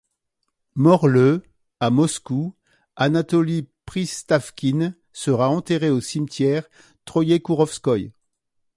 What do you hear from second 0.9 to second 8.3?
le à Moscou Anatoli Pristavkine sera enterré au cimetière Troïekourovskoïe.